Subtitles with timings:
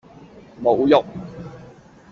[0.63, 1.03] 侮辱